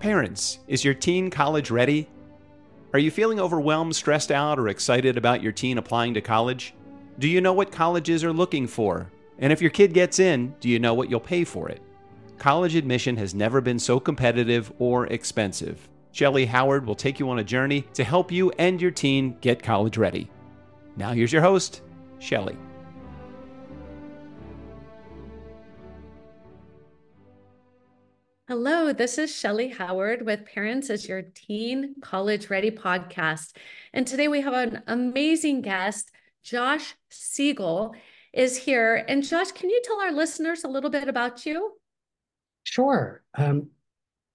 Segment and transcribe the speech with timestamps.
[0.00, 2.08] Parents, is your teen college ready?
[2.94, 6.72] Are you feeling overwhelmed, stressed out, or excited about your teen applying to college?
[7.18, 9.12] Do you know what colleges are looking for?
[9.40, 11.82] And if your kid gets in, do you know what you'll pay for it?
[12.38, 15.86] College admission has never been so competitive or expensive.
[16.14, 19.62] Shellee Howard will take you on a journey to help you and your teen get
[19.62, 20.30] college ready.
[20.96, 21.82] Now, here's your host,
[22.18, 22.56] Shellee.
[28.50, 33.54] Hello, this is Shellee Howard with Parents as Your Teen College Ready podcast.
[33.92, 36.10] And today we have an amazing guest,
[36.42, 37.94] Josh Siegel
[38.32, 39.04] is here.
[39.06, 41.74] And Josh, can you tell our listeners a little bit about you?
[42.64, 43.22] Sure.
[43.36, 43.68] Um,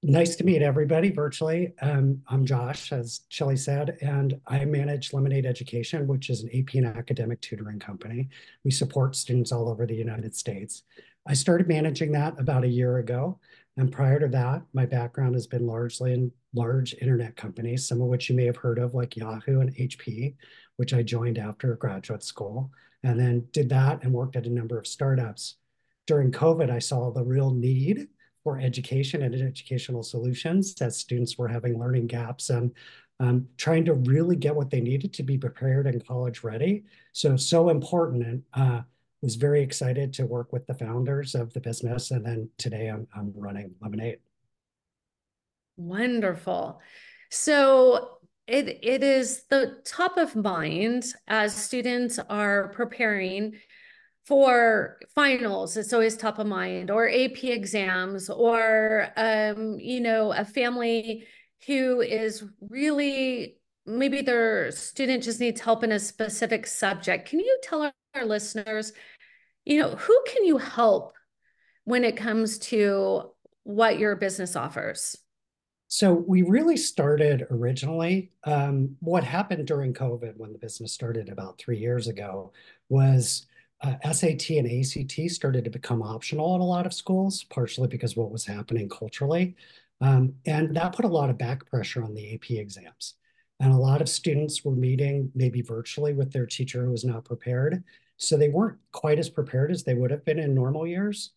[0.01, 1.73] nice to meet everybody virtually.
[1.81, 6.75] Um, I'm Josh, as Shellee said, and I manage Lemonade Education, which is an AP
[6.75, 8.29] and academic tutoring company.
[8.63, 10.83] We support students all over the United States.
[11.27, 13.39] I started managing that about a year ago.
[13.77, 18.07] And prior to that, my background has been largely in large internet companies, some of
[18.07, 20.35] which you may have heard of, like Yahoo and HP,
[20.77, 22.71] which I joined after graduate school,
[23.03, 25.55] and then did that and worked at a number of startups.
[26.07, 28.07] During COVID, I saw the real need
[28.43, 32.71] for education and educational solutions as students were having learning gaps and
[33.19, 36.83] um, trying to really get what they needed to be prepared and college ready.
[37.11, 38.23] So, so important.
[38.25, 38.81] And uh,
[39.25, 42.11] was very excited to work with the founders of the business.
[42.11, 44.19] And then today I'm, I'm running Lemonade.
[45.77, 46.79] Wonderful.
[47.31, 53.53] So it it is the top of mind as students are preparing
[54.25, 60.45] for finals it's always top of mind or ap exams or um, you know a
[60.45, 61.25] family
[61.67, 67.59] who is really maybe their student just needs help in a specific subject can you
[67.63, 68.93] tell our, our listeners
[69.65, 71.13] you know, who can you help
[71.83, 73.31] when it comes to
[73.63, 75.17] what your business offers?
[75.87, 78.31] So we really started originally.
[78.43, 82.51] Um, what happened during COVID when the business started about three years ago
[82.89, 83.45] was
[83.81, 88.15] uh, SAT and ACT started to become optional in a lot of schools, partially because
[88.15, 89.55] what was happening culturally.
[90.01, 93.15] Um, and that put a lot of back pressure on the AP exams.
[93.59, 97.25] And a lot of students were meeting maybe virtually with their teacher who was not
[97.25, 97.83] prepared.
[98.17, 101.31] So they weren't quite as prepared as they would have been in normal years.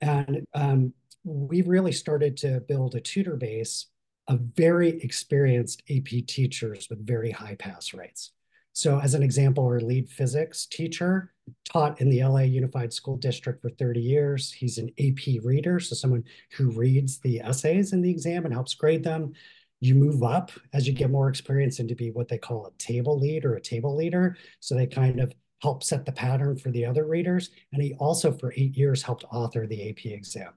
[0.00, 0.92] And um,
[1.24, 3.86] we really started to build a tutor base
[4.28, 8.32] of very experienced AP teachers with very high pass rates.
[8.72, 11.32] So as an example, our lead physics teacher
[11.64, 14.50] taught in the LA Unified School District for 30 years.
[14.50, 16.24] He's an AP reader, so someone
[16.56, 19.32] who reads the essays in the exam and helps grade them.
[19.78, 23.18] You move up as you get more experience into be what they call a table
[23.18, 24.36] lead or a table leader.
[24.58, 25.32] So they kind of
[25.64, 27.48] helped set the pattern for the other readers.
[27.72, 30.52] And he also, for eight years, helped author the AP exam.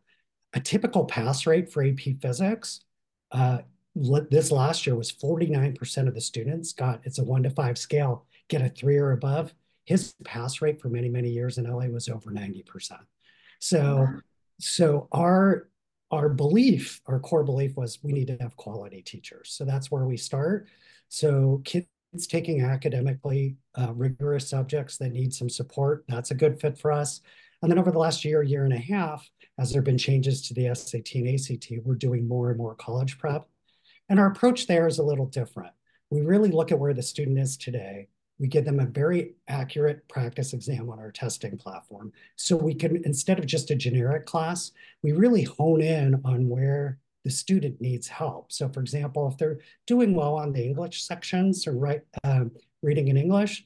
[0.54, 2.82] A typical pass rate for AP physics
[3.32, 3.60] uh,
[4.30, 8.26] this last year was 49% of the students got, it's a one to five scale,
[8.50, 9.54] get a three or above.
[9.86, 12.92] His pass rate for many, many years in LA was over 90%.
[13.60, 14.08] So,
[14.60, 15.70] so our
[16.10, 19.52] our belief, our core belief was we need to have quality teachers.
[19.52, 20.68] So that's where we start.
[21.10, 26.60] So kids kids taking academically uh, rigorous subjects that need some support, that's a good
[26.60, 27.22] fit for us.
[27.62, 30.42] And then over the last year, year and a half, as there have been changes
[30.44, 33.48] to the SAT and ACT, we're doing more and more college prep.
[34.10, 35.74] And our approach there is a little different.
[36.10, 38.08] We really look at where the student is today.
[38.40, 42.12] We give them a very accurate practice exam on our testing platform.
[42.36, 47.00] So we can, instead of just a generic class, we really hone in on where
[47.28, 48.54] the student needs help.
[48.54, 52.46] So for example, if they're doing well on the English sections or write, uh,
[52.82, 53.66] reading in English,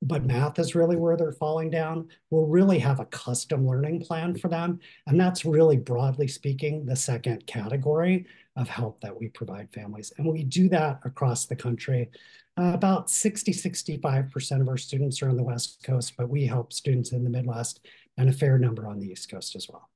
[0.00, 4.34] but math is really where they're falling down, we'll really have a custom learning plan
[4.34, 4.78] for them.
[5.06, 8.24] And that's really broadly speaking, the second category
[8.56, 10.10] of help that we provide families.
[10.16, 12.08] And we do that across the country.
[12.56, 16.72] Uh, about 60, 65% of our students are on the West Coast, but we help
[16.72, 17.84] students in the Midwest
[18.16, 19.90] and a fair number on the East Coast as well.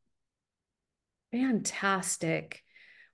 [1.33, 2.63] Fantastic.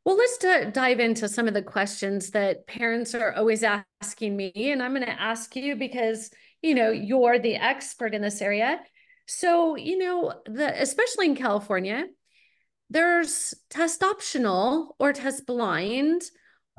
[0.09, 0.39] Well, let's
[0.73, 4.53] dive into some of the questions that parents are always asking me.
[4.57, 6.31] And I'm going to ask you because,
[6.63, 8.81] you know, you're the expert in this area.
[9.27, 12.07] So, you know, the especially in California,
[12.89, 16.23] there's test optional or test blind.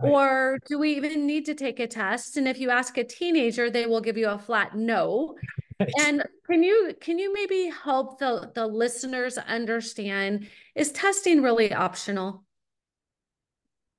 [0.02, 0.10] Right.
[0.10, 2.36] Or do we even need to take a test?
[2.36, 5.36] And if you ask a teenager, they will give you a flat no.
[6.00, 12.44] And can you can you maybe help the the listeners understand is testing really optional?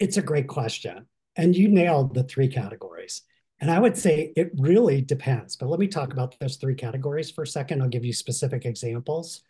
[0.01, 1.07] It's a great question.
[1.37, 3.23] And you nailed the three categories.
[3.61, 5.57] And I would say it really depends.
[5.57, 7.83] But let me talk about those three categories for a second.
[7.83, 9.43] I'll give you specific examples.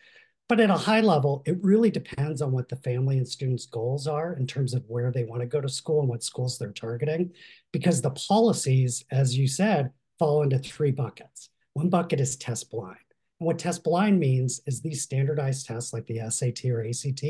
[0.49, 4.08] But at a high level, it really depends on what the family and students' goals
[4.08, 6.73] are in terms of where they want to go to school and what schools they're
[6.73, 7.31] targeting.
[7.73, 11.50] Because the policies, as you said, fall into three buckets.
[11.75, 12.99] One bucket is test blind.
[13.41, 17.25] What test blind means is these standardized tests like the SAT or ACT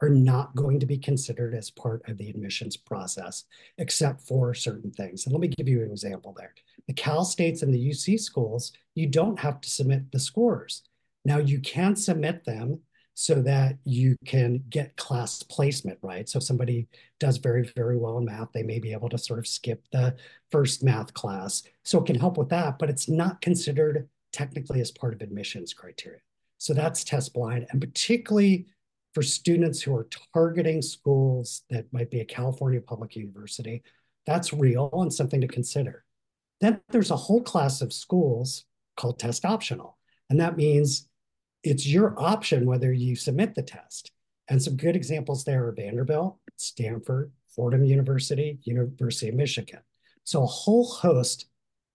[0.00, 3.44] are not going to be considered as part of the admissions process,
[3.78, 5.24] except for certain things.
[5.24, 6.52] And let me give you an example there.
[6.88, 10.82] The Cal States and the UC schools, you don't have to submit the scores.
[11.24, 12.80] Now you can submit them
[13.14, 16.28] so that you can get class placement, right?
[16.28, 16.88] So if somebody
[17.20, 20.16] does very, very well in math, they may be able to sort of skip the
[20.50, 21.62] first math class.
[21.84, 25.74] So it can help with that, but it's not considered technically as part of admissions
[25.74, 26.20] criteria.
[26.58, 28.66] So that's test blind, and particularly
[29.14, 33.82] for students who are targeting schools that might be a California public university,
[34.26, 36.04] that's real and something to consider.
[36.60, 38.64] Then there's a whole class of schools
[38.96, 39.98] called test optional.
[40.30, 41.08] And that means
[41.62, 44.12] it's your option whether you submit the test.
[44.48, 49.80] And some good examples there are Vanderbilt, Stanford, Fordham University, University of Michigan.
[50.24, 51.46] So a whole host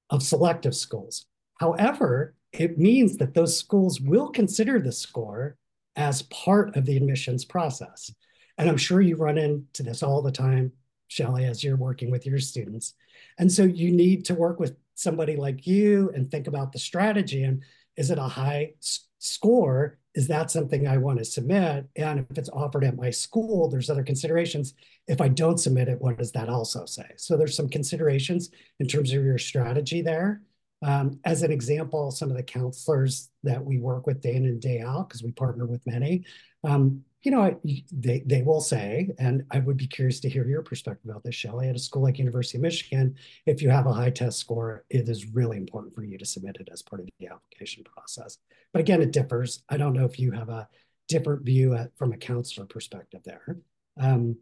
[0.09, 1.25] of selective schools.
[1.59, 5.57] However, it means that those schools will consider the score
[5.95, 8.11] as part of the admissions process.
[8.57, 10.71] And I'm sure you run into this all the time,
[11.09, 12.93] Shellee, as you're working with your students.
[13.37, 17.43] And so you need to work with somebody like you and think about the strategy.
[17.43, 17.63] And
[17.97, 18.73] is it a high
[19.19, 19.97] score?
[20.15, 21.87] Is that something I want to submit?
[21.95, 24.73] And if it's offered at my school, there's other considerations.
[25.07, 27.05] If I don't submit it, what does that also say?
[27.17, 28.49] So there's some considerations
[28.79, 30.41] in terms of your strategy there.
[30.83, 34.61] Um, as an example, some of the counselors that we work with day in and
[34.61, 36.23] day out, because we partner with many,
[36.63, 37.59] um, you know,
[37.91, 41.35] they, they will say, and I would be curious to hear your perspective about this,
[41.35, 43.15] Shellee, at a school like University of Michigan,
[43.45, 46.57] if you have a high test score, it is really important for you to submit
[46.59, 48.37] it as part of the application process.
[48.71, 49.63] But again, it differs.
[49.67, 50.69] I don't know if you have a
[51.07, 53.57] different view at, from a counselor perspective there.
[53.99, 54.37] Um,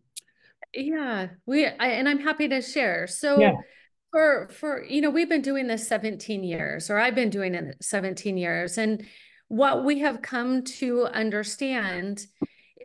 [0.74, 3.08] yeah, we, I, and I'm happy to share.
[3.08, 3.54] So yeah
[4.16, 7.76] for for you know we've been doing this 17 years or i've been doing it
[7.82, 9.06] 17 years and
[9.50, 12.26] what we have come to understand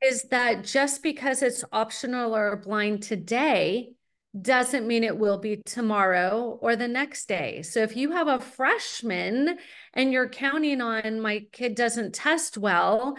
[0.02, 3.92] is that just because it's optional or blind today
[4.40, 7.62] doesn't mean it will be tomorrow or the next day.
[7.62, 9.58] So if you have a freshman
[9.94, 13.16] and you're counting on my kid doesn't test well,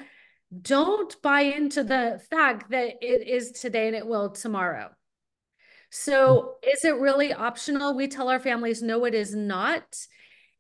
[0.62, 4.90] don't buy into the fact that it is today and it will tomorrow.
[5.92, 7.94] So is it really optional?
[7.94, 10.08] We tell our families, no, it is not.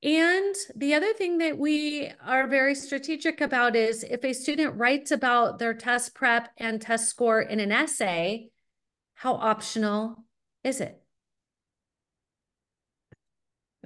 [0.04, 5.10] And the other thing that we are very strategic about is if a student writes
[5.10, 8.50] about their test prep and test score in an essay,
[9.16, 10.25] how optional
[10.66, 11.01] is it?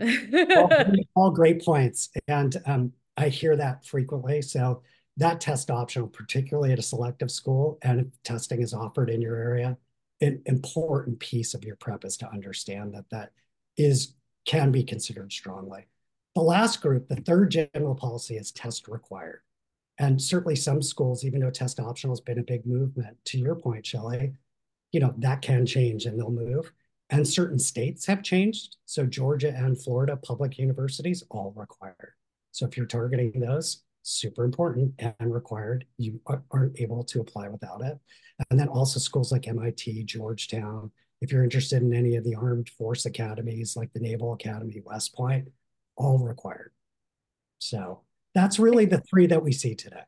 [0.02, 0.72] all,
[1.16, 2.10] all, great points.
[2.28, 4.42] And um, I hear that frequently.
[4.42, 4.82] So
[5.18, 9.36] that test optional, particularly at a selective school, and if testing is offered in your
[9.36, 9.78] area,
[10.22, 13.32] an important piece of your prep is to understand that that
[13.78, 14.14] is
[14.46, 15.88] can be considered strongly.
[16.36, 19.42] The last group, the third general policy is test required.
[19.98, 23.56] And certainly some schools, even though test optional has been a big movement, to your
[23.56, 24.36] point, Shellee,
[24.92, 26.72] you know, that can change and they'll move.
[27.10, 28.78] And certain states have changed.
[28.86, 32.14] So Georgia and Florida public universities all required.
[32.52, 35.86] So if you're targeting those, super important and required.
[35.98, 36.22] You
[36.52, 37.98] aren't able to apply without it.
[38.50, 42.70] And then also schools like MIT, Georgetown, if you're interested in any of the armed
[42.70, 45.48] force academies like the Naval Academy, West Point,
[45.96, 46.72] all required.
[47.58, 48.02] So
[48.36, 50.04] that's really the three that we see today.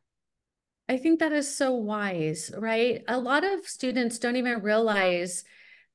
[0.89, 3.03] I think that is so wise, right?
[3.07, 5.43] A lot of students don't even realize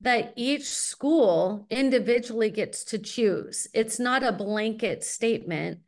[0.01, 3.69] that each school individually gets to choose.
[3.73, 5.81] It's not a blanket statement.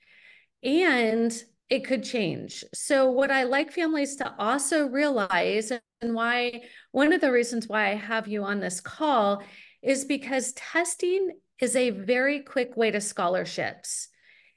[0.62, 1.34] And
[1.74, 2.64] it could change.
[2.72, 6.62] So, what I like families to also realize, and why
[6.92, 9.42] one of the reasons why I have you on this call
[9.82, 14.08] is because testing is a very quick way to scholarships.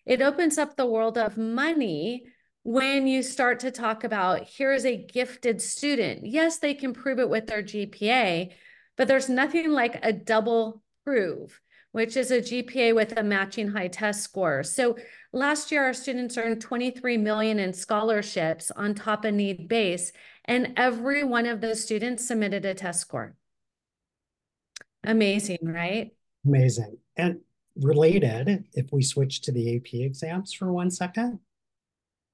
[0.06, 2.24] It opens up the world of money
[2.64, 6.26] when you start to talk about here is a gifted student.
[6.26, 8.52] Yes, they can prove it with their GPA,
[8.96, 11.60] but there's nothing like a double prove
[11.98, 14.62] which is a GPA with a matching high test score.
[14.62, 14.98] So
[15.34, 20.12] last year, our students earned 23 million in scholarships on top of need base,
[20.46, 23.36] and every one of those students submitted a test score.
[25.06, 26.12] Amazing, right?
[26.46, 27.00] Amazing.
[27.16, 27.40] And
[27.76, 31.40] related, if we switch to the AP exams for one second,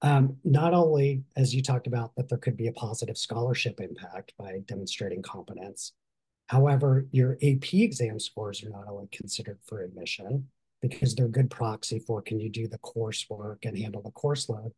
[0.01, 4.33] um, not only, as you talked about, that there could be a positive scholarship impact
[4.37, 5.93] by demonstrating competence,
[6.47, 10.49] However, your AP exam scores are not only considered for admission
[10.81, 14.49] because they're a good proxy for can you do the coursework and handle the course
[14.49, 14.71] load,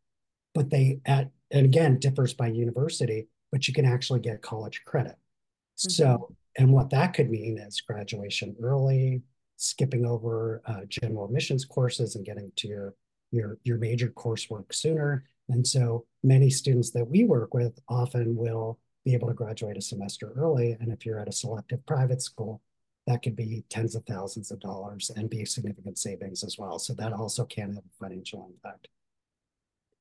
[0.53, 5.13] but they at and again, differs by university, but you can actually get college credit.
[5.13, 5.89] Mm-hmm.
[5.89, 9.21] So, and what that could mean is graduation early,
[9.57, 12.95] skipping over uh, general admissions courses and getting to your
[13.31, 15.25] your your major coursework sooner.
[15.49, 19.81] And so many students that we work with often will be able to graduate a
[19.81, 20.75] semester early.
[20.79, 22.61] And if you're at a selective private school,
[23.07, 26.79] that could be tens of thousands of dollars and be significant savings as well.
[26.79, 28.87] So that also can have a financial impact.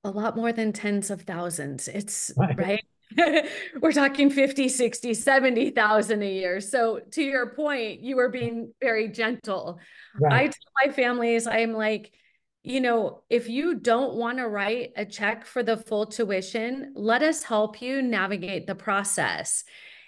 [0.04, 1.86] A lot more than tens of thousands.
[1.86, 2.58] It's right.
[2.58, 2.84] right?
[3.80, 6.60] We're talking 50, 60, 70,000 a year.
[6.60, 9.78] So to your point, you were being very gentle.
[10.18, 10.32] Right.
[10.32, 12.12] I tell my families, I'm like,
[12.64, 17.22] you know, if you don't want to write a check for the full tuition, let
[17.22, 19.64] us help you navigate the process.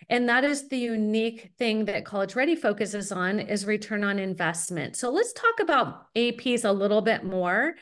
[0.08, 4.96] And that is the unique thing that College Ready focuses on is return on investment.
[4.96, 7.74] So let's talk about APs a little bit more.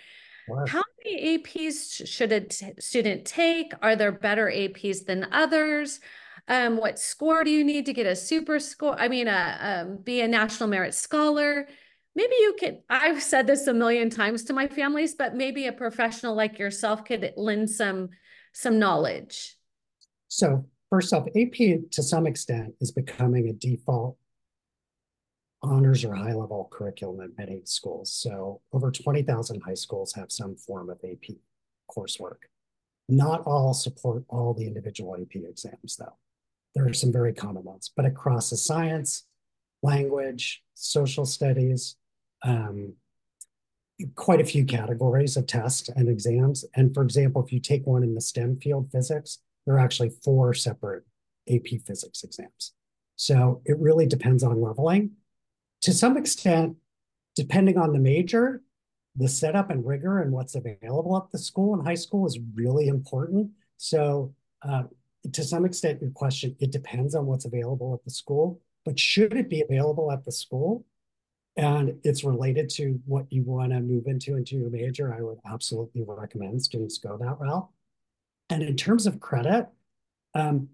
[0.66, 3.72] How many APs should a student take?
[3.80, 6.00] Are there better APs than others?
[6.48, 8.98] Um, what score do you need to get a super score?
[8.98, 11.68] I mean, a, um, be a National Merit Scholar
[12.16, 15.72] maybe you could i've said this a million times to my families but maybe a
[15.72, 18.08] professional like yourself could lend some
[18.54, 19.56] some knowledge.
[20.28, 21.52] So first off ap
[21.90, 24.16] to some extent is becoming a default
[25.60, 28.12] honors or high level curriculum at many schools.
[28.12, 31.34] So over 20000 high schools have some form of ap
[31.90, 32.48] coursework.
[33.08, 36.16] Not all support all the individual ap exams though.
[36.74, 39.24] There are some very common ones but across the science
[39.82, 41.96] language social studies
[42.44, 42.94] um,
[44.14, 46.64] quite a few categories of tests and exams.
[46.74, 50.10] And for example, if you take one in the STEM field physics, there are actually
[50.22, 51.04] four separate
[51.48, 52.72] AP physics exams.
[53.16, 55.12] So it really depends on leveling.
[55.82, 56.76] To some extent,
[57.36, 58.62] depending on the major,
[59.16, 62.88] the setup and rigor and what's available at the school and high school is really
[62.88, 63.50] important.
[63.76, 64.84] So uh,
[65.32, 69.34] to some extent, your question, it depends on what's available at the school, but should
[69.34, 70.84] it be available at the school?
[71.56, 75.38] And it's related to what you want to move into into your major, I would
[75.46, 77.68] absolutely recommend students go that route.
[78.50, 79.68] And in terms of credit,
[80.34, 80.68] um,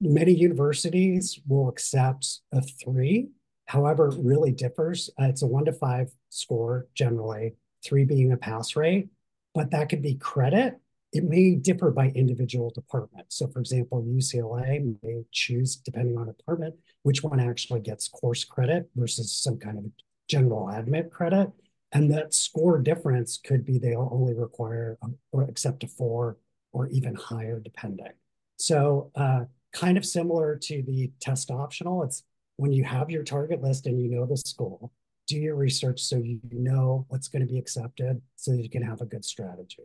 [0.00, 3.28] many universities will accept a three.
[3.64, 5.10] However, it really differs.
[5.20, 9.08] Uh, it's a one to five score generally, three being a pass rate,
[9.54, 10.78] but that could be credit
[11.16, 13.26] it may differ by individual department.
[13.30, 18.90] So, for example, UCLA may choose, depending on department, which one actually gets course credit
[18.94, 19.84] versus some kind of
[20.28, 21.50] general admit credit.
[21.92, 26.36] And that score difference could be they'll only require um, or accept a four
[26.72, 28.12] or even higher, depending.
[28.58, 32.24] So, uh, kind of similar to the test optional, it's
[32.56, 34.92] when you have your target list and you know the school,
[35.26, 39.00] do your research so you know what's going to be accepted so you can have
[39.00, 39.84] a good strategy.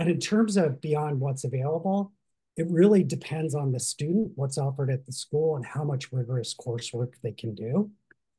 [0.00, 2.12] And in terms of beyond what's available,
[2.56, 6.54] it really depends on the student, what's offered at the school, and how much rigorous
[6.54, 7.90] coursework they can do.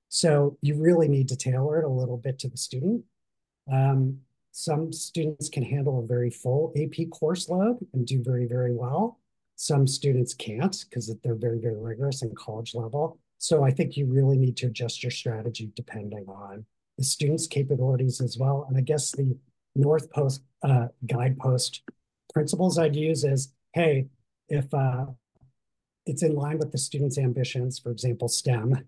[0.09, 3.03] So you really need to tailor it a little bit to the student.
[3.71, 4.17] Um,
[4.51, 9.19] some students can handle a very full AP course load and do very, very well.
[9.55, 13.19] Some students can't because they're very, very rigorous in college level.
[13.37, 16.65] So I think you really need to adjust your strategy depending on
[16.97, 18.65] the student's capabilities as well.
[18.67, 19.37] And I guess the
[19.75, 21.81] North Post uh, guidepost
[22.33, 24.07] principles I'd use is, hey,
[24.49, 25.05] if uh,
[26.05, 28.85] it's in line with the student's ambitions, for example, STEM,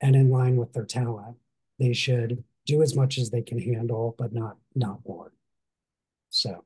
[0.00, 1.36] and in line with their talent,
[1.78, 5.32] they should do as much as they can handle, but not not more.
[6.30, 6.64] So,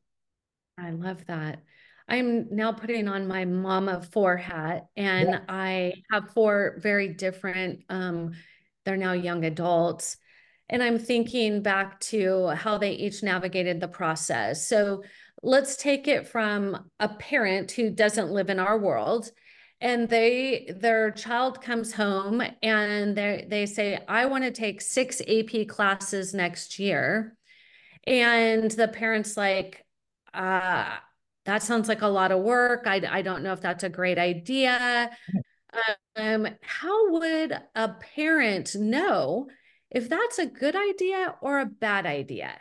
[0.79, 1.63] I love that.
[2.09, 5.41] I'm now putting on my mom of four hat, and yeah.
[5.49, 7.85] I have four very different.
[7.89, 8.33] Um,
[8.85, 10.17] they're now young adults
[10.71, 14.67] and I'm thinking back to how they each navigated the process.
[14.67, 15.03] So
[15.43, 19.31] let's take it from a parent who doesn't live in our world
[19.81, 25.23] and they their child comes home and they they say I want to take 6
[25.27, 27.37] AP classes next year.
[28.07, 29.85] And the parents like
[30.33, 30.97] uh
[31.47, 32.85] that sounds like a lot of work.
[32.87, 35.11] I, I don't know if that's a great idea.
[36.17, 39.49] Um, how would a parent know
[39.91, 42.53] if that's a good idea or a bad idea.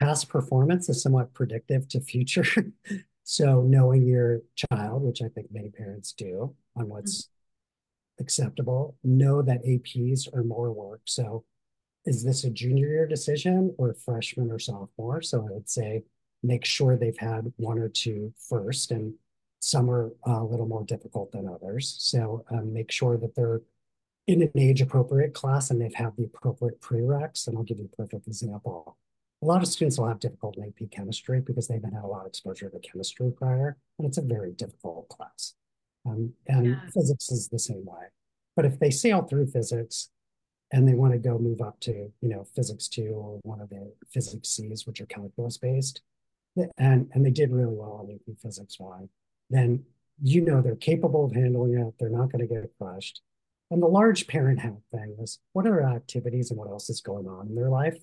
[0.00, 2.44] Past performance is somewhat predictive to future.
[3.24, 8.24] so knowing your child, which I think many parents do, on what's mm-hmm.
[8.24, 11.02] acceptable, know that APs are more work.
[11.04, 11.44] So
[12.04, 15.22] is this a junior year decision or freshman or sophomore?
[15.22, 16.02] So I would say
[16.42, 19.14] make sure they've had one or two first, and
[19.60, 21.94] some are a little more difficult than others.
[22.00, 23.60] So um, make sure that they're
[24.26, 27.46] in an age appropriate class and they've had the appropriate prereqs.
[27.46, 28.96] And I'll give you a perfect example.
[29.42, 32.06] a lot of students will have difficulty in AP chemistry because they haven't had a
[32.06, 35.54] lot of exposure to chemistry prior, and it's a very difficult class.
[36.06, 36.80] Um, and yeah.
[36.94, 38.06] physics is the same way.
[38.54, 40.10] But if they sail through physics
[40.72, 43.68] and they want to go move up to, you know, physics two or one of
[43.70, 46.02] the physics C's, which are calculus based,
[46.78, 49.08] and, and they did really well on AP physics one,
[49.50, 49.84] then
[50.22, 51.94] you know they're capable of handling it.
[51.98, 53.20] They're not going to get crushed.
[53.72, 57.48] And the large parent thing is what are activities and what else is going on
[57.48, 57.96] in their life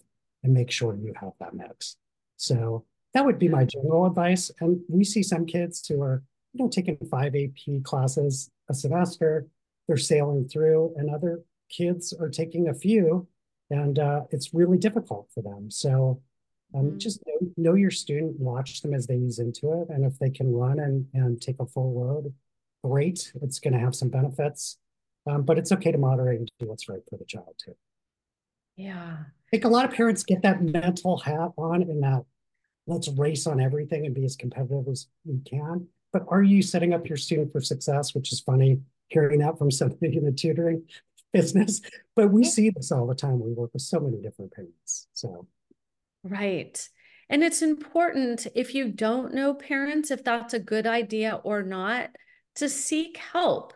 [0.43, 1.95] and make sure you have that mix.
[2.37, 4.49] So that would be my general advice.
[4.59, 6.23] And we see some kids who are,
[6.53, 9.45] you know, taking five AP classes a semester,
[9.87, 13.27] they're sailing through, and other kids are taking a few,
[13.69, 15.69] and uh, it's really difficult for them.
[15.69, 16.19] So
[16.73, 16.97] um, mm-hmm.
[16.97, 20.31] just know, know, your student, watch them as they ease into it, and if they
[20.31, 22.33] can run and, and take a full load,
[22.83, 23.31] great.
[23.41, 24.77] It's going to have some benefits,
[25.27, 27.75] um, but it's okay to moderate and do what's right for the child too.
[28.75, 29.17] Yeah.
[29.19, 32.23] I think a lot of parents get that mental hat on and that
[32.87, 35.87] let's race on everything and be as competitive as we can.
[36.11, 38.15] But are you setting up your student for success?
[38.15, 40.83] Which is funny hearing that from somebody in the tutoring
[41.33, 41.81] business.
[42.15, 43.39] But we see this all the time.
[43.39, 45.07] We work with so many different parents.
[45.13, 45.47] So,
[46.23, 46.87] right.
[47.29, 52.09] And it's important if you don't know parents, if that's a good idea or not,
[52.55, 53.73] to seek help.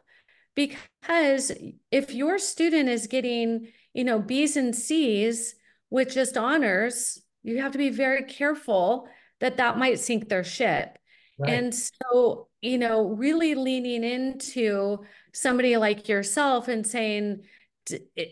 [0.56, 1.52] Because
[1.92, 5.56] if your student is getting you know, B's and C's
[5.90, 9.08] with just honors, you have to be very careful
[9.40, 10.98] that that might sink their ship.
[11.38, 11.54] Right.
[11.54, 15.00] And so, you know, really leaning into
[15.34, 17.44] somebody like yourself and saying,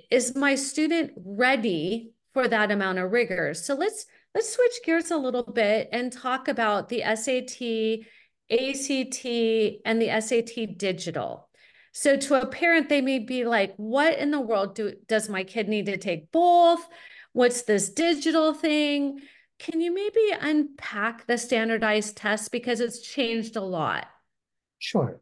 [0.09, 3.53] is my student ready for that amount of rigor?
[3.53, 8.05] So let's let's switch gears a little bit and talk about the SAT,
[8.49, 9.25] ACT,
[9.85, 11.49] and the SAT digital.
[11.93, 15.43] So to a parent, they may be like, what in the world do, does my
[15.43, 16.87] kid need to take both?
[17.33, 19.21] What's this digital thing?
[19.59, 24.07] Can you maybe unpack the standardized test because it's changed a lot?
[24.79, 25.19] Sure.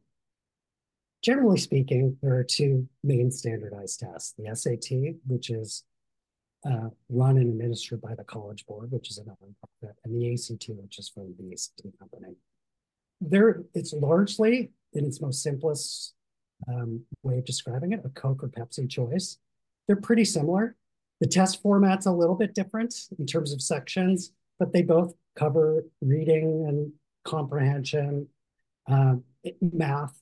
[1.22, 5.84] Generally speaking, there are two main standardized tests the SAT, which is
[6.66, 10.70] uh, run and administered by the College Board, which is a nonprofit, and the ACT,
[10.70, 12.36] which is from the ACT company.
[13.20, 16.14] There, it's largely in its most simplest
[16.68, 19.38] um, way of describing it, a Coke or Pepsi choice.
[19.88, 20.76] They're pretty similar.
[21.20, 25.86] The test format's a little bit different in terms of sections, but they both cover
[26.02, 26.92] reading and
[27.26, 28.28] comprehension,
[28.90, 29.16] uh,
[29.62, 30.20] math.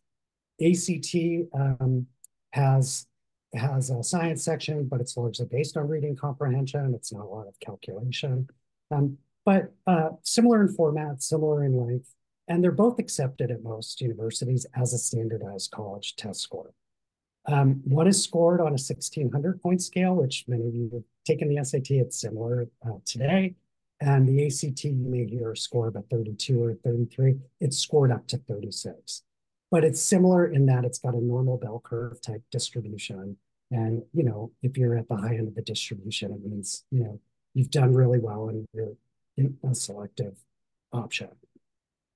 [0.60, 1.16] ACT
[1.54, 2.08] um,
[2.52, 3.06] has
[3.54, 6.94] has a science section, but it's largely based on reading comprehension.
[6.96, 8.48] It's not a lot of calculation,
[8.90, 12.14] um, but uh, similar in format, similar in length
[12.48, 16.74] and they're both accepted at most universities as a standardized college test score.
[17.46, 21.54] Um, one is scored on a 1600 point scale, which many of you have taken
[21.54, 23.56] the SAT, it's similar uh, today.
[24.00, 27.38] And the ACT, you may hear a score of a 32 or 33.
[27.60, 29.24] It's scored up to 36.
[29.72, 33.38] But it's similar in that it's got a normal bell curve type distribution.
[33.72, 37.04] And, you know, if you're at the high end of the distribution, it means, you
[37.04, 37.20] know,
[37.54, 38.94] you've done really well and you're
[39.36, 40.38] in a selective
[40.94, 41.30] option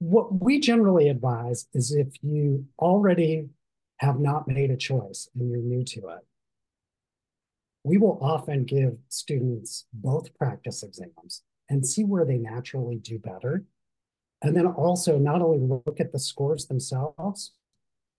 [0.02, 3.48] what we generally advise is if you already
[3.98, 6.26] have not made a choice and you're new to it,
[7.84, 13.64] we will often give students both practice exams and see where they naturally do better.
[14.42, 17.54] And then also not only look at the scores themselves,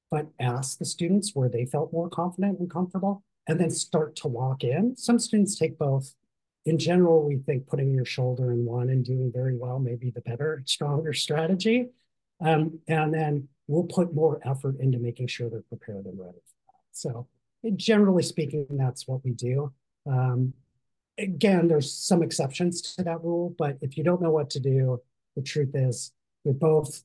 [0.08, 4.28] but ask the students where they felt more confident and comfortable, and then start to
[4.28, 4.96] lock in.
[4.96, 6.14] Some students take both
[6.64, 10.10] in general, we think putting your shoulder in one and doing very well may be
[10.10, 11.88] the better, stronger strategy.
[12.40, 16.56] Um, and then we'll put more effort into making sure they're prepared and ready for
[16.66, 16.82] that.
[16.92, 17.26] So
[17.76, 19.72] generally speaking, that's what we do.
[20.06, 20.52] Um,
[21.18, 25.00] again, there's some exceptions to that rule, but if you don't know what to do,
[25.36, 26.12] the truth is
[26.44, 27.02] with both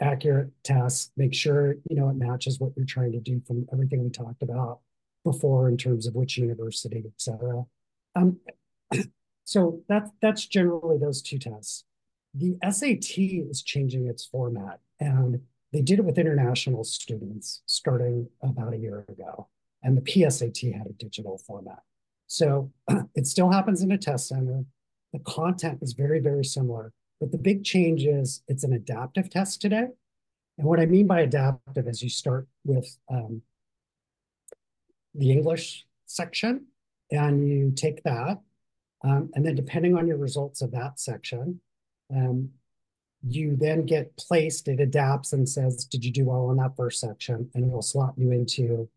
[0.00, 4.02] accurate tests, make sure you know it matches what you're trying to do from everything
[4.02, 4.80] we talked about
[5.24, 7.62] before in terms of which university, et cetera.
[8.16, 8.38] Um,
[9.44, 11.84] so that's that's generally those two tests.
[12.34, 13.18] The SAT
[13.50, 15.40] is changing its format, and
[15.72, 19.48] they did it with international students starting about a year ago.
[19.82, 21.82] And the PSAT had a digital format.
[22.26, 22.72] So
[23.14, 24.64] it still happens in a test center.
[25.12, 26.92] The content is very, very similar.
[27.20, 29.88] But the big change is it's an adaptive test today.
[30.58, 33.42] And what I mean by adaptive is you start with um,
[35.14, 36.66] the English section
[37.10, 38.40] and you take that
[39.04, 41.60] um, and then depending on your results of that section,
[42.14, 42.48] um,
[43.26, 47.00] you then get placed, it adapts and says, did you do well on that first
[47.00, 47.50] section?
[47.54, 48.88] And it'll slot you into,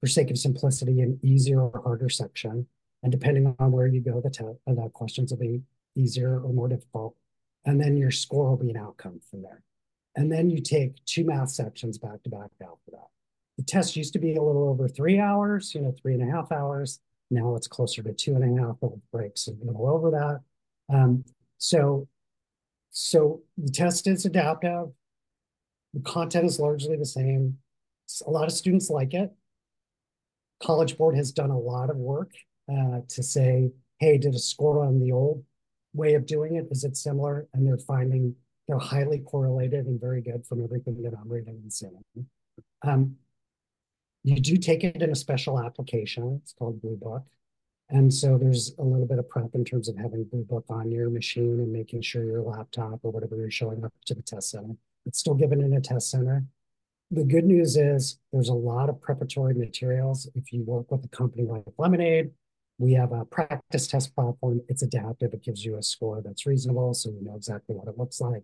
[0.00, 2.66] for sake of simplicity, an easier or harder section.
[3.02, 5.62] And depending on where you go, the, te- uh, the questions will be
[5.96, 7.16] easier or more difficult.
[7.64, 9.62] And then your score will be an outcome from there.
[10.16, 13.08] And then you take two math sections back to back after that.
[13.56, 16.32] The test used to be a little over three hours, you know, three and a
[16.32, 17.00] half hours.
[17.30, 20.40] Now it's closer to two and a half with breaks a little over that.
[20.94, 21.24] Um,
[21.58, 22.08] so,
[22.90, 24.88] so the test is adaptive.
[25.94, 27.58] The content is largely the same.
[28.26, 29.32] A lot of students like it.
[30.62, 32.32] College Board has done a lot of work
[32.70, 35.44] uh, to say, hey, did a score on the old
[35.92, 36.68] way of doing it?
[36.70, 37.46] Is it similar?
[37.52, 38.34] And they're finding
[38.68, 42.04] they're highly correlated and very good from everything that I'm reading and seeing.
[42.82, 43.16] Um,
[44.28, 46.40] you do take it in a special application.
[46.42, 47.24] It's called Blue Book.
[47.90, 50.90] And so there's a little bit of prep in terms of having Blue Book on
[50.90, 54.50] your machine and making sure your laptop or whatever you're showing up to the test
[54.50, 54.76] center.
[55.06, 56.44] It's still given in a test center.
[57.10, 60.28] The good news is there's a lot of preparatory materials.
[60.34, 62.30] If you work with a company like Lemonade,
[62.78, 64.60] we have a practice test platform.
[64.68, 65.32] It's adaptive.
[65.32, 68.42] It gives you a score that's reasonable, so you know exactly what it looks like.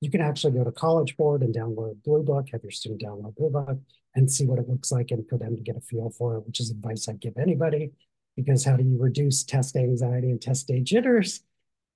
[0.00, 3.36] You can actually go to College Board and download Blue Book, have your student download
[3.36, 3.78] Blue Book,
[4.16, 6.46] and see what it looks like and for them to get a feel for it,
[6.46, 7.92] which is advice I give anybody.
[8.34, 11.40] Because how do you reduce test anxiety and test day jitters?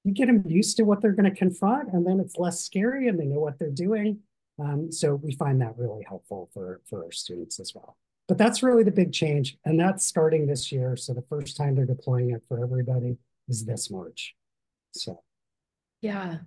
[0.05, 3.09] You get them used to what they're going to confront, and then it's less scary
[3.09, 4.21] and they know what they're doing.
[4.59, 7.97] Um, so we find that really helpful for, for our students as well.
[8.29, 9.59] But that's really the big change.
[9.65, 10.97] And that's starting this year.
[10.97, 13.17] So the first time they're deploying it for everybody
[13.49, 14.35] is this March.
[14.93, 15.23] So,
[16.01, 16.39] yeah,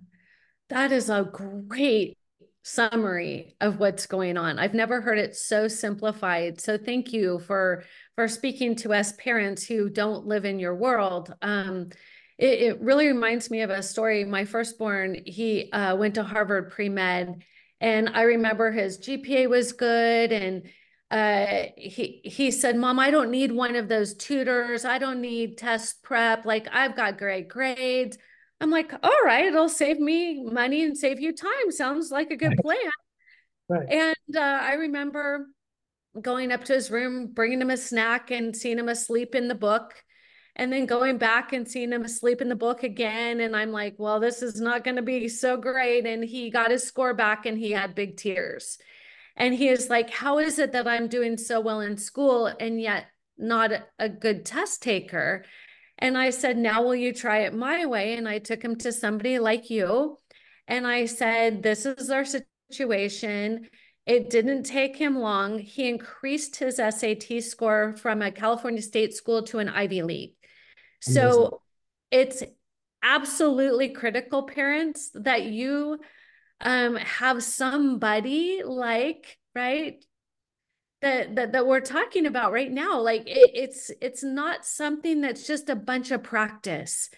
[0.70, 2.16] that is a great
[2.64, 4.58] summary of what's going on.
[4.58, 6.60] I've never heard it so simplified.
[6.60, 11.32] So thank you for for speaking to us parents who don't live in your world.
[11.42, 11.90] Um,
[12.38, 14.24] it, it, really reminds me of a story.
[14.24, 17.44] My firstborn, he uh, went to Harvard pre med,
[17.80, 20.62] and I remember his GPA was good, and
[21.10, 24.86] uh, he he said, "Mom, I don't need one of those tutors.
[24.86, 26.46] I don't need test prep.
[26.46, 28.16] Like I've got great grades."
[28.60, 31.70] I'm like, all right, it'll save me money and save you time.
[31.70, 32.78] Sounds like a good plan.
[33.68, 33.88] Right.
[33.90, 35.46] And uh, I remember
[36.20, 39.54] going up to his room, bringing him a snack and seeing him asleep in the
[39.54, 39.94] book,
[40.56, 43.40] and then going back and seeing him asleep in the book again.
[43.40, 46.06] And I'm like, well, this is not going to be so great.
[46.06, 48.78] And he got his score back and he had big tears.
[49.36, 52.80] And he is like, how is it that I'm doing so well in school and
[52.80, 55.44] yet not a good test taker?
[55.98, 58.16] And I said, Now will you try it my way?
[58.16, 60.18] And I took him to somebody like you.
[60.66, 62.24] And I said, This is our
[62.70, 63.68] situation.
[64.06, 65.58] It didn't take him long.
[65.58, 70.34] He increased his SAT score from a California state school to an Ivy League.
[71.00, 71.62] So
[72.10, 72.42] it's
[73.02, 75.98] absolutely critical, parents, that you
[76.60, 80.04] um, have somebody like, right,
[81.04, 85.46] that that, that we're talking about right now like it, it's it's not something that's
[85.46, 87.10] just a bunch of practice.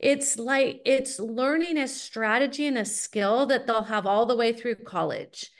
[0.00, 4.52] It's like it's learning a strategy and a skill that they'll have all the way
[4.52, 5.50] through college.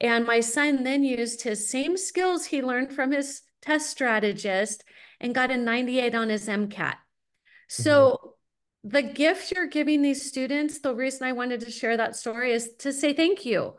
[0.00, 4.84] And my son then used his same skills he learned from his test strategist
[5.20, 6.96] and got a 98 on his mcat
[7.68, 8.88] so mm-hmm.
[8.90, 12.74] the gift you're giving these students the reason i wanted to share that story is
[12.78, 13.74] to say thank you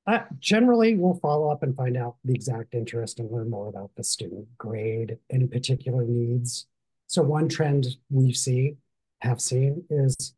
[0.07, 3.91] Uh, generally, we'll follow up and find out the exact interest and learn more about
[3.97, 6.67] the student grade, any particular needs.
[7.07, 8.77] So one trend we see,
[9.21, 10.35] have seen, is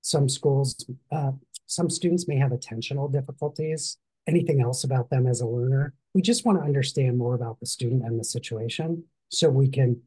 [0.00, 1.32] some schools, uh,
[1.66, 3.98] some students may have attentional difficulties.
[4.26, 5.94] Anything else about them as a learner?
[6.14, 10.00] We just want to understand more about the student and the situation so we can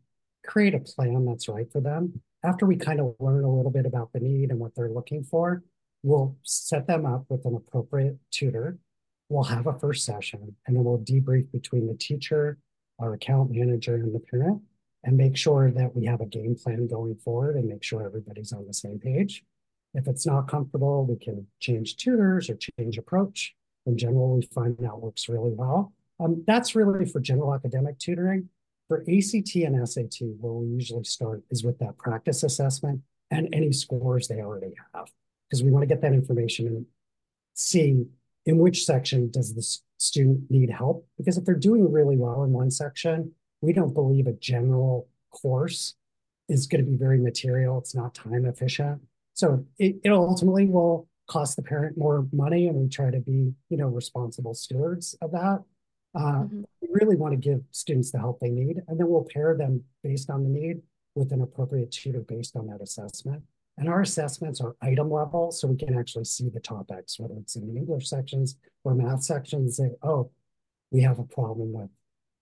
[0.45, 2.21] create a plan that's right for them.
[2.43, 5.23] After we kind of learn a little bit about the need and what they're looking
[5.23, 5.63] for,
[6.01, 8.77] we'll set them up with an appropriate tutor
[9.33, 12.57] we'll have a first session and then we'll debrief between the teacher,
[12.99, 14.61] our account manager, and the parent
[15.03, 18.53] and make sure that we have a game plan going forward and make sure everybody's
[18.53, 19.43] on the same page.
[19.95, 23.53] If it's not comfortable, we can change tutors or change approach.
[23.85, 25.93] In general, we find that works really well.
[26.19, 28.49] Um, that's really for general academic tutoring.
[28.87, 33.71] For ACT and SAT, where we usually start is with that practice assessment and any
[33.71, 35.07] scores they already have,
[35.49, 36.85] because we want to get that information and
[37.55, 38.05] see
[38.45, 39.65] in which section does the
[39.97, 41.07] student need help.
[41.17, 45.95] Because if they're doing really well in one section, we don't believe a general course
[46.49, 47.77] is going to be very material.
[47.77, 49.01] It's not time efficient.
[49.33, 53.53] So it, it ultimately will cost the parent more money and we try to be,
[53.69, 55.63] you know, responsible stewards of that.
[56.15, 56.61] Uh, mm-hmm.
[56.81, 59.83] We really want to give students the help they need, and then we'll pair them
[60.03, 60.81] based on the need
[61.15, 63.43] with an appropriate tutor based on that assessment.
[63.77, 67.55] And our assessments are item level, so we can actually see the topics, whether it's
[67.55, 70.29] in the English sections or math sections, say, oh,
[70.91, 71.89] we have a problem with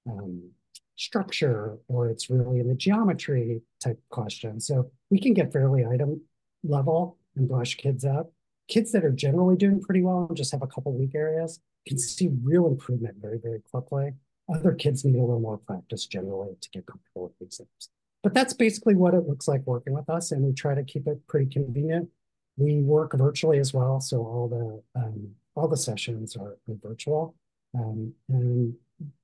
[0.09, 0.51] um,
[0.97, 4.59] structure, or it's really in the geometry type question.
[4.59, 6.21] So we can get fairly item
[6.63, 8.31] level and brush kids up.
[8.67, 11.97] Kids that are generally doing pretty well and just have a couple weak areas can
[11.97, 14.13] see real improvement very, very quickly.
[14.53, 17.89] Other kids need a little more practice generally to get comfortable with exams.
[18.23, 21.07] But that's basically what it looks like working with us, and we try to keep
[21.07, 22.09] it pretty convenient.
[22.57, 27.35] We work virtually as well, so all the um, all the sessions are, virtual,
[27.73, 28.73] um, and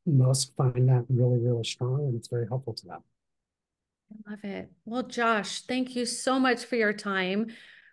[0.05, 3.03] most find that really, really strong, and it's very helpful to them.
[4.11, 4.71] I love it.
[4.85, 7.47] Well, Josh, thank you so much for your time.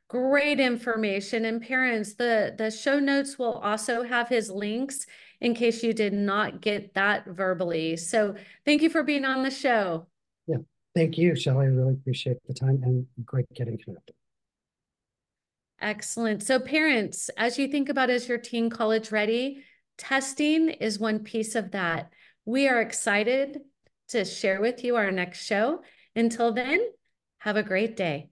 [0.08, 1.44] Great information.
[1.44, 5.06] And parents, the, the show notes will also have his links
[5.40, 7.96] in case you did not get that verbally.
[7.96, 10.06] So thank you for being on the show.
[10.46, 10.58] Yeah.
[10.94, 11.64] Thank you, Shellee.
[11.64, 14.14] I really appreciate the time and great getting connected.
[15.80, 16.42] Excellent.
[16.42, 19.64] So parents, as you think about is your teen college ready,
[19.98, 22.12] testing is one piece of that.
[22.44, 23.60] We are excited
[24.08, 25.82] to share with you our next show.
[26.14, 26.80] Until then,
[27.38, 28.30] have a great day.